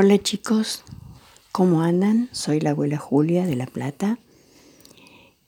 Hola 0.00 0.16
chicos, 0.22 0.84
¿cómo 1.50 1.82
andan? 1.82 2.28
Soy 2.30 2.60
la 2.60 2.70
abuela 2.70 2.98
Julia 2.98 3.46
de 3.46 3.56
La 3.56 3.66
Plata. 3.66 4.20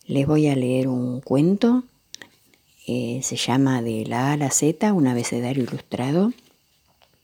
Les 0.06 0.26
voy 0.26 0.48
a 0.48 0.56
leer 0.56 0.88
un 0.88 1.20
cuento. 1.20 1.84
Eh, 2.84 3.20
se 3.22 3.36
llama 3.36 3.80
De 3.80 4.04
la 4.06 4.30
A 4.30 4.32
a 4.32 4.36
la 4.36 4.50
Z, 4.50 4.92
un 4.92 5.06
abecedario 5.06 5.62
ilustrado. 5.62 6.32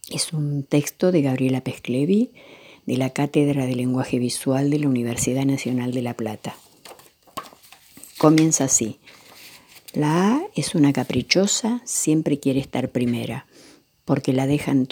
Es 0.09 0.33
un 0.33 0.63
texto 0.63 1.11
de 1.11 1.23
Gabriela 1.23 1.63
Pesclevi 1.63 2.31
de 2.87 2.97
la 2.97 3.11
Cátedra 3.11 3.67
de 3.67 3.75
Lenguaje 3.75 4.21
Visual 4.21 4.71
de 4.71 4.79
la 4.79 4.89
Universidad 4.89 5.45
Nacional 5.45 5.91
de 5.91 6.03
La 6.03 6.15
Plata. 6.15 6.55
Comienza 8.19 8.67
así. 8.67 9.01
La 9.95 10.29
A 10.29 10.43
es 10.55 10.77
una 10.77 10.93
caprichosa, 10.93 11.83
siempre 11.85 12.39
quiere 12.39 12.61
estar 12.61 12.91
primera, 12.91 13.47
porque 14.05 14.33
la 14.33 14.47
dejan, 14.47 14.87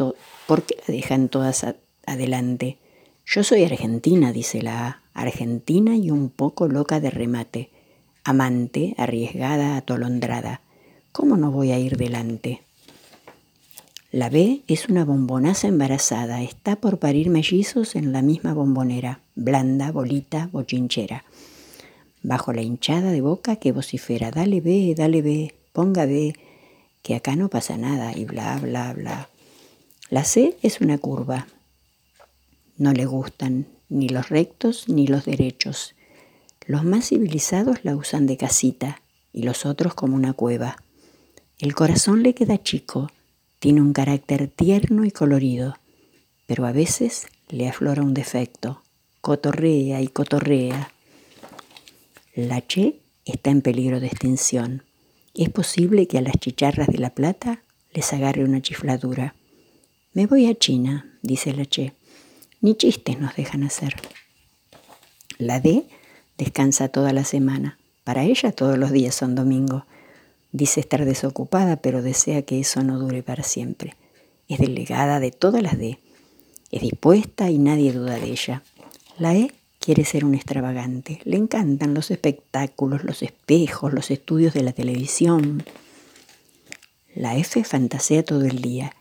porque 0.49 0.79
la 0.89 0.93
dejan 0.93 1.29
todas 1.29 1.65
adelante. 2.07 2.79
Yo 3.27 3.43
soy 3.45 3.65
argentina, 3.65 4.33
dice 4.33 4.63
la 4.63 4.87
A, 4.87 5.01
argentina 5.15 5.97
y 5.97 6.11
un 6.11 6.29
poco 6.29 6.69
loca 6.69 7.01
de 7.01 7.11
remate, 7.11 7.71
amante, 8.25 8.95
arriesgada, 8.99 9.77
atolondrada. 9.77 10.61
¿Cómo 11.13 11.37
no 11.37 11.51
voy 11.51 11.71
a 11.73 11.79
ir 11.79 11.97
delante? 11.97 12.63
La 14.11 14.31
B 14.31 14.63
es 14.69 14.89
una 14.89 15.05
bombonaza 15.05 15.69
embarazada, 15.69 16.43
está 16.43 16.77
por 16.77 16.99
parir 16.99 17.31
mellizos 17.31 17.97
en 17.97 18.13
la 18.13 18.23
misma 18.23 18.55
bombonera, 18.55 19.21
blanda, 19.35 19.91
bolita, 19.91 20.49
bochinchera 20.53 21.25
bajo 22.25 22.53
la 22.53 22.63
hinchada 22.63 23.13
de 23.13 23.21
boca 23.21 23.57
que 23.57 23.71
vocifera, 23.71 24.33
dale 24.33 24.61
ve, 24.61 24.95
dale 24.97 25.23
ve, 25.23 25.55
ponga 25.73 26.07
ve, 26.07 26.35
que 27.03 27.15
acá 27.15 27.37
no 27.37 27.49
pasa 27.49 27.77
nada 27.77 28.17
y 28.17 28.25
bla, 28.25 28.59
bla, 28.61 28.93
bla. 28.95 29.29
La 30.09 30.25
C 30.25 30.57
es 30.63 30.81
una 30.81 30.99
curva. 30.99 31.47
No 32.77 32.93
le 32.93 33.07
gustan 33.07 33.67
ni 33.89 34.09
los 34.09 34.29
rectos 34.29 34.89
ni 34.89 35.07
los 35.07 35.25
derechos. 35.25 35.95
Los 36.67 36.85
más 36.85 37.09
civilizados 37.09 37.85
la 37.85 37.95
usan 37.95 38.27
de 38.27 38.37
casita 38.37 39.01
y 39.33 39.43
los 39.43 39.67
otros 39.67 39.95
como 39.95 40.17
una 40.17 40.33
cueva. 40.33 40.77
El 41.59 41.75
corazón 41.75 42.23
le 42.23 42.35
queda 42.35 42.63
chico, 42.63 43.11
tiene 43.59 43.81
un 43.81 43.93
carácter 43.93 44.49
tierno 44.49 45.05
y 45.05 45.11
colorido, 45.11 45.77
pero 46.47 46.67
a 46.67 46.73
veces 46.73 47.27
le 47.49 47.69
aflora 47.69 48.03
un 48.03 48.15
defecto. 48.15 48.83
Cotorrea 49.21 50.03
y 50.03 50.09
cotorrea 50.09 50.91
la 52.35 52.67
Che 52.67 52.99
está 53.25 53.51
en 53.51 53.63
peligro 53.63 54.01
de 54.01 54.09
extinción. 54.09 54.83
Es 55.35 55.51
posible 55.51 56.09
que 56.09 56.19
a 56.19 56.21
las 56.21 56.35
chicharras 56.35 56.89
de 56.89 56.99
la 56.99 57.11
plata 57.11 57.63
les 57.93 58.13
agarre 58.13 58.43
una 58.43 58.61
chifladura. 58.61 59.37
Me 60.15 60.27
voy 60.27 60.47
a 60.47 60.55
China, 60.57 61.17
dice 61.23 61.53
la 61.53 61.65
Che. 61.65 61.93
Ni 62.65 62.75
chistes 62.77 63.21
nos 63.21 63.37
dejan 63.37 63.63
hacer. 63.63 63.95
La 65.37 65.61
D 65.61 65.85
descansa 66.39 66.89
toda 66.89 67.13
la 67.13 67.23
semana. 67.25 67.79
Para 68.05 68.25
ella 68.25 68.53
todos 68.53 68.79
los 68.79 68.91
días 68.91 69.15
son 69.15 69.35
domingo. 69.35 69.85
Dice 70.51 70.81
estar 70.81 71.05
desocupada, 71.05 71.77
pero 71.77 72.01
desea 72.01 72.41
que 72.41 72.59
eso 72.59 72.83
no 72.83 72.99
dure 72.99 73.23
para 73.23 73.43
siempre. 73.43 73.97
Es 74.49 74.61
delegada 74.61 75.21
de 75.21 75.31
todas 75.31 75.63
las 75.63 75.77
D. 75.77 75.99
Es 76.71 76.81
dispuesta 76.81 77.51
y 77.51 77.59
nadie 77.59 77.93
duda 77.93 78.15
de 78.19 78.31
ella. 78.31 78.63
La 79.19 79.35
E 79.35 79.53
quiere 79.79 80.07
ser 80.07 80.25
un 80.25 80.35
extravagante. 80.35 81.21
Le 81.25 81.37
encantan 81.37 81.93
los 81.93 82.11
espectáculos, 82.11 83.05
los 83.05 83.23
espejos, 83.23 83.93
los 83.93 84.11
estudios 84.11 84.55
de 84.55 84.63
la 84.63 84.73
televisión. 84.73 85.65
La 87.15 87.37
F 87.37 87.63
fantasea 87.63 88.23
todo 88.23 88.47
el 88.47 88.63
día. 88.63 88.97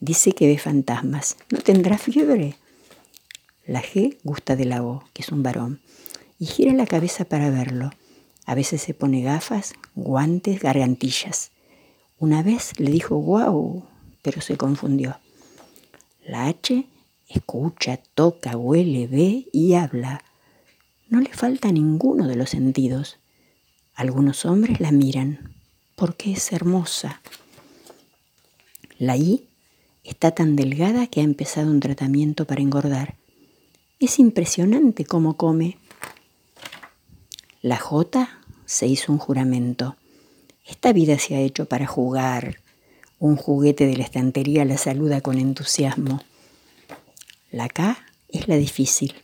Dice 0.00 0.32
que 0.32 0.48
ve 0.48 0.58
fantasmas. 0.58 1.38
¿No 1.48 1.60
tendrá 1.60 1.96
fiebre? 1.96 2.56
La 3.66 3.82
G 3.82 4.18
gusta 4.22 4.54
de 4.54 4.64
la 4.64 4.84
O, 4.84 5.02
que 5.12 5.22
es 5.22 5.30
un 5.30 5.42
varón, 5.42 5.80
y 6.38 6.46
gira 6.46 6.72
la 6.72 6.86
cabeza 6.86 7.24
para 7.24 7.50
verlo. 7.50 7.90
A 8.44 8.54
veces 8.54 8.80
se 8.80 8.94
pone 8.94 9.22
gafas, 9.22 9.74
guantes, 9.96 10.60
gargantillas. 10.60 11.50
Una 12.18 12.44
vez 12.44 12.78
le 12.78 12.90
dijo 12.90 13.16
guau, 13.16 13.84
pero 14.22 14.40
se 14.40 14.56
confundió. 14.56 15.18
La 16.24 16.46
H 16.46 16.86
escucha, 17.28 17.96
toca, 18.14 18.56
huele, 18.56 19.08
ve 19.08 19.48
y 19.52 19.74
habla. 19.74 20.22
No 21.08 21.20
le 21.20 21.32
falta 21.32 21.72
ninguno 21.72 22.28
de 22.28 22.36
los 22.36 22.50
sentidos. 22.50 23.18
Algunos 23.94 24.44
hombres 24.44 24.80
la 24.80 24.92
miran 24.92 25.54
porque 25.96 26.32
es 26.32 26.52
hermosa. 26.52 27.20
La 28.98 29.16
I 29.16 29.48
está 30.04 30.30
tan 30.30 30.54
delgada 30.54 31.08
que 31.08 31.20
ha 31.20 31.24
empezado 31.24 31.70
un 31.70 31.80
tratamiento 31.80 32.46
para 32.46 32.60
engordar. 32.60 33.16
Es 33.98 34.18
impresionante 34.18 35.06
cómo 35.06 35.38
come. 35.38 35.78
La 37.62 37.78
J 37.78 38.28
se 38.66 38.86
hizo 38.86 39.10
un 39.10 39.16
juramento. 39.16 39.96
Esta 40.66 40.92
vida 40.92 41.18
se 41.18 41.34
ha 41.34 41.40
hecho 41.40 41.64
para 41.64 41.86
jugar. 41.86 42.60
Un 43.18 43.36
juguete 43.36 43.86
de 43.86 43.96
la 43.96 44.04
estantería 44.04 44.66
la 44.66 44.76
saluda 44.76 45.22
con 45.22 45.38
entusiasmo. 45.38 46.20
La 47.50 47.70
K 47.70 47.96
es 48.28 48.48
la 48.48 48.56
difícil. 48.56 49.14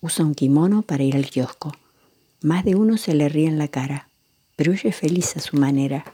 Usa 0.00 0.24
un 0.24 0.34
kimono 0.34 0.82
para 0.82 1.04
ir 1.04 1.14
al 1.14 1.30
kiosco. 1.30 1.72
Más 2.40 2.64
de 2.64 2.74
uno 2.74 2.96
se 2.96 3.14
le 3.14 3.28
ríe 3.28 3.46
en 3.46 3.58
la 3.58 3.68
cara, 3.68 4.08
pero 4.56 4.72
ella 4.72 4.90
es 4.90 4.96
feliz 4.96 5.36
a 5.36 5.40
su 5.40 5.56
manera. 5.56 6.12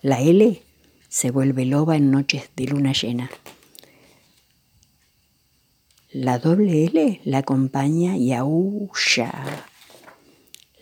La 0.00 0.20
L 0.20 0.62
se 1.08 1.32
vuelve 1.32 1.64
loba 1.64 1.96
en 1.96 2.12
noches 2.12 2.50
de 2.54 2.66
luna 2.66 2.92
llena. 2.92 3.28
La 6.12 6.40
doble 6.40 6.86
L 6.86 7.20
la 7.24 7.38
acompaña 7.38 8.16
y 8.16 8.32
aúlla. 8.32 9.32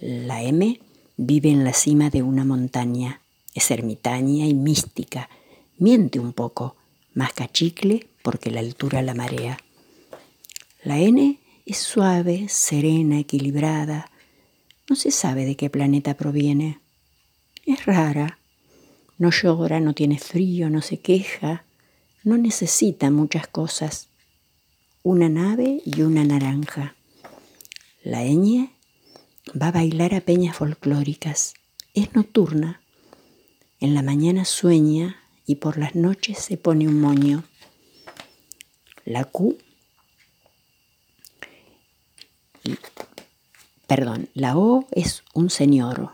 La 0.01 0.43
M 0.43 0.81
vive 1.19 1.51
en 1.51 1.65
la 1.65 1.75
cima 1.75 2.09
de 2.09 2.23
una 2.23 2.47
montaña. 2.47 3.21
Es 3.55 3.71
ermitaña 3.71 4.47
y 4.47 4.55
mística. 4.55 5.29
Miente 5.77 6.19
un 6.19 6.33
poco, 6.33 6.77
más 7.13 7.35
cachicle 7.35 8.07
porque 8.23 8.51
la 8.51 8.61
altura 8.61 9.03
la 9.03 9.13
marea. 9.13 9.59
La 10.83 10.99
N 10.99 11.39
es 11.67 11.77
suave, 11.77 12.47
serena, 12.49 13.19
equilibrada. 13.19 14.11
No 14.89 14.97
se 14.97 15.11
sabe 15.11 15.45
de 15.45 15.57
qué 15.57 15.69
planeta 15.69 16.15
proviene. 16.15 16.81
Es 17.67 17.85
rara. 17.85 18.39
No 19.19 19.31
llora, 19.31 19.79
no 19.79 19.93
tiene 19.93 20.19
frío, 20.19 20.71
no 20.71 20.81
se 20.81 21.01
queja. 21.01 21.67
No 22.25 22.39
necesita 22.39 23.11
muchas 23.11 23.47
cosas. 23.47 24.08
Una 25.03 25.29
nave 25.29 25.81
y 25.85 26.03
una 26.03 26.25
naranja. 26.25 26.95
La 28.03 28.25
ñ 28.25 28.71
va 29.61 29.69
a 29.69 29.73
bailar 29.73 30.15
a 30.15 30.21
peñas 30.21 30.57
folclóricas. 30.57 31.55
Es 31.95 32.15
nocturna. 32.15 32.81
En 33.81 33.95
la 33.95 34.03
mañana 34.03 34.45
sueña 34.45 35.17
y 35.47 35.57
por 35.57 35.79
las 35.79 35.95
noches 35.95 36.39
se 36.39 36.57
pone 36.57 36.89
un 36.89 37.01
moño. 37.01 37.45
La 39.05 39.25
Q 39.25 39.57
Perdón, 43.87 44.29
la 44.35 44.59
O 44.59 44.87
es 44.91 45.23
un 45.33 45.49
señor, 45.49 46.11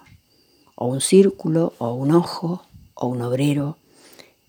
o 0.77 0.87
un 0.87 1.01
círculo, 1.01 1.73
o 1.79 1.95
un 1.95 2.13
ojo, 2.13 2.65
o 2.95 3.09
un 3.09 3.21
obrero. 3.23 3.79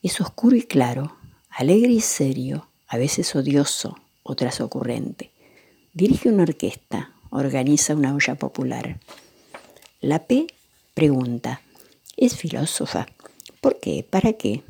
Es 0.03 0.22
oscuro 0.22 0.56
y 0.56 0.62
claro, 0.62 1.18
alegre 1.50 1.91
y 1.91 2.01
serio, 2.01 2.68
a 2.88 2.97
veces 2.97 3.35
odioso, 3.35 3.97
otras 4.25 4.59
ocurrente. 4.59 5.31
Dirige 5.94 6.30
una 6.30 6.44
orquesta, 6.44 7.13
organiza 7.30 7.96
una 7.96 8.13
olla 8.13 8.36
popular. 8.36 9.00
La 10.02 10.28
P 10.28 10.47
pregunta, 10.94 11.62
es 12.18 12.36
filósofa. 12.36 13.08
¿Por 13.62 13.80
qué? 13.80 14.06
¿Para 14.09 14.34
qué? 14.34 14.63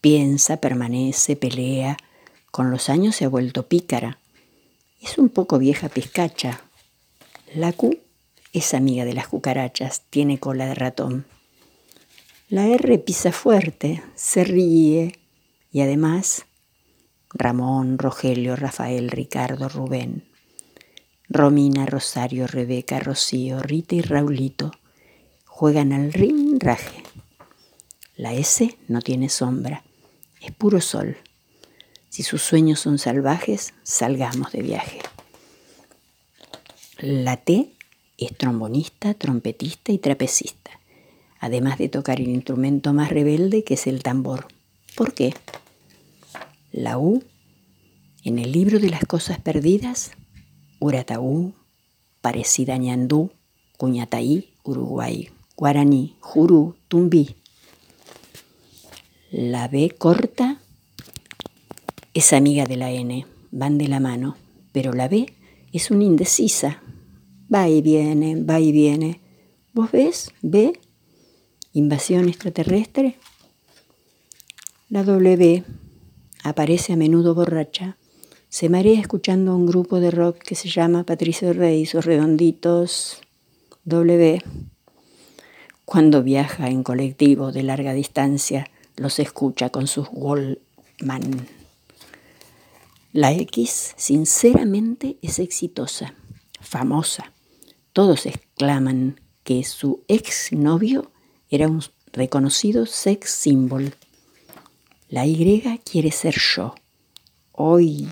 Piensa, 0.00 0.56
permanece, 0.56 1.36
pelea. 1.36 1.96
Con 2.50 2.70
los 2.70 2.88
años 2.88 3.16
se 3.16 3.26
ha 3.26 3.28
vuelto 3.28 3.68
pícara. 3.68 4.18
Es 5.00 5.18
un 5.18 5.28
poco 5.28 5.58
vieja 5.58 5.88
pizcacha, 5.88 6.64
la 7.54 7.72
Q 7.72 8.00
es 8.52 8.74
amiga 8.74 9.04
de 9.04 9.12
las 9.12 9.28
cucarachas, 9.28 10.02
tiene 10.10 10.38
cola 10.38 10.66
de 10.66 10.74
ratón. 10.74 11.26
La 12.48 12.66
R 12.66 12.98
pisa 12.98 13.32
fuerte, 13.32 14.02
se 14.14 14.44
ríe 14.44 15.18
y 15.72 15.80
además 15.82 16.46
Ramón, 17.34 17.98
Rogelio, 17.98 18.54
Rafael, 18.54 19.10
Ricardo, 19.10 19.68
Rubén, 19.68 20.24
Romina, 21.28 21.84
Rosario, 21.84 22.46
Rebeca, 22.46 23.00
Rocío, 23.00 23.60
Rita 23.60 23.96
y 23.96 24.02
Raulito 24.02 24.70
juegan 25.44 25.92
al 25.92 26.12
rin-raje. 26.12 27.02
La 28.16 28.32
S 28.34 28.78
no 28.86 29.02
tiene 29.02 29.28
sombra, 29.28 29.82
es 30.40 30.52
puro 30.52 30.80
sol. 30.80 31.16
Si 32.08 32.22
sus 32.22 32.42
sueños 32.42 32.78
son 32.78 32.98
salvajes, 32.98 33.74
salgamos 33.82 34.52
de 34.52 34.62
viaje. 34.62 35.00
La 36.98 37.36
T 37.38 37.72
es 38.16 38.36
trombonista, 38.36 39.14
trompetista 39.14 39.90
y 39.90 39.98
trapecista, 39.98 40.70
además 41.40 41.78
de 41.78 41.88
tocar 41.88 42.20
el 42.20 42.28
instrumento 42.28 42.92
más 42.92 43.10
rebelde 43.10 43.64
que 43.64 43.74
es 43.74 43.88
el 43.88 44.04
tambor. 44.04 44.46
¿Por 44.94 45.12
qué? 45.14 45.34
La 46.76 46.98
U 46.98 47.22
En 48.24 48.40
el 48.40 48.50
libro 48.50 48.80
de 48.80 48.90
las 48.90 49.04
cosas 49.04 49.38
perdidas, 49.38 50.10
Urataú, 50.80 51.54
Parecida 52.20 52.76
Ñandú, 52.76 53.30
Cuñataí, 53.76 54.54
Uruguay, 54.64 55.30
Guaraní, 55.56 56.16
Jurú, 56.18 56.74
Tumbí. 56.88 57.36
La 59.30 59.68
B 59.68 59.94
corta 59.96 60.60
es 62.12 62.32
amiga 62.32 62.64
de 62.64 62.76
la 62.76 62.90
N, 62.90 63.24
van 63.52 63.78
de 63.78 63.86
la 63.86 64.00
mano, 64.00 64.36
pero 64.72 64.92
la 64.92 65.06
B 65.06 65.32
es 65.72 65.92
una 65.92 66.02
indecisa. 66.02 66.82
Va 67.54 67.68
y 67.68 67.82
viene, 67.82 68.42
va 68.42 68.58
y 68.58 68.72
viene. 68.72 69.20
¿Vos 69.72 69.92
ves? 69.92 70.32
¿B? 70.42 70.72
Invasión 71.72 72.28
extraterrestre. 72.28 73.16
La 74.88 75.04
W 75.04 75.83
aparece 76.44 76.92
a 76.92 76.96
menudo 76.96 77.34
borracha 77.34 77.96
se 78.54 78.68
marea 78.68 79.00
escuchando 79.00 79.50
a 79.50 79.56
un 79.56 79.66
grupo 79.66 79.98
de 79.98 80.12
rock 80.12 80.38
que 80.38 80.54
se 80.54 80.68
llama 80.68 81.02
Patricio 81.02 81.52
Rey 81.52 81.80
y 81.80 81.86
sus 81.86 82.04
redonditos 82.04 83.20
W. 83.84 84.40
Cuando 85.84 86.22
viaja 86.22 86.68
en 86.68 86.84
colectivo 86.84 87.50
de 87.50 87.64
larga 87.64 87.94
distancia, 87.94 88.70
los 88.94 89.18
escucha 89.18 89.70
con 89.70 89.88
sus 89.88 90.06
Wallman. 90.12 91.48
La 93.12 93.32
X, 93.32 93.94
sinceramente, 93.96 95.18
es 95.20 95.40
exitosa, 95.40 96.14
famosa. 96.60 97.32
Todos 97.92 98.24
exclaman 98.24 99.20
que 99.42 99.64
su 99.64 100.04
exnovio 100.06 101.10
era 101.50 101.66
un 101.66 101.82
reconocido 102.12 102.86
sex 102.86 103.30
symbol. 103.30 103.94
La 105.14 105.26
Y 105.28 105.62
quiere 105.84 106.10
ser 106.10 106.34
yo. 106.34 106.74
Hoy 107.52 108.08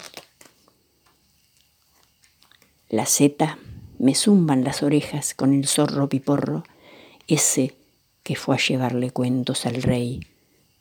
la 2.89 3.07
Z 3.07 3.59
me 3.99 4.15
zumban 4.15 4.63
las 4.63 4.85
orejas 4.85 5.35
con 5.35 5.53
el 5.53 5.67
zorro 5.67 6.09
piporro, 6.09 6.63
ese 7.27 7.75
que 8.23 8.37
fue 8.37 8.55
a 8.55 8.59
llevarle 8.61 9.11
cuentos 9.11 9.67
al 9.67 9.83
rey. 9.83 10.21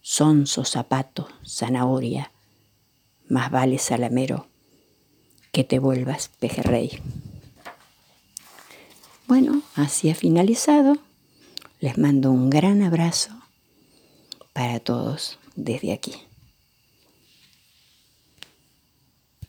Sonso, 0.01 0.63
zapato, 0.63 1.27
zanahoria, 1.43 2.31
más 3.27 3.49
vale 3.49 3.79
salamero 3.79 4.45
que 5.51 5.63
te 5.63 5.79
vuelvas 5.79 6.29
pejerrey. 6.39 7.01
Bueno, 9.25 9.63
así 9.73 10.11
ha 10.11 10.13
finalizado. 10.13 10.99
Les 11.79 11.97
mando 11.97 12.31
un 12.31 12.51
gran 12.51 12.83
abrazo 12.83 13.31
para 14.53 14.79
todos 14.79 15.39
desde 15.55 15.93
aquí. 15.93 16.13